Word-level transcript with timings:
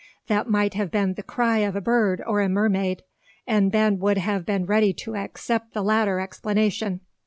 That 0.25 0.49
might 0.49 0.73
have 0.73 0.89
been 0.89 1.13
the 1.13 1.21
cry 1.21 1.59
of 1.59 1.75
a 1.75 1.79
bird, 1.79 2.23
or 2.25 2.41
a 2.41 2.49
mermaid; 2.49 3.03
and 3.45 3.71
Ben 3.71 3.99
would 3.99 4.17
have 4.17 4.47
been 4.47 4.65
ready 4.65 4.87
enough 4.97 5.03
to 5.03 5.15
accept 5.15 5.75
the 5.75 5.83
latter 5.83 6.19
explanation. 6.19 7.01